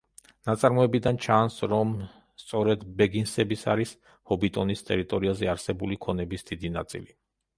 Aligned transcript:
ნაწარმოებიდან 0.49 1.19
ჩანს, 1.25 1.57
რომ 1.73 1.91
სწორედ 2.45 2.85
ბეგინსების 3.01 3.67
არის 3.75 3.93
ჰობიტონის 4.31 4.83
ტერიტორიაზე 4.89 5.51
არსებული 5.57 5.99
ქონების 6.07 6.49
დიდი 6.51 6.73
ნაწილი. 6.79 7.15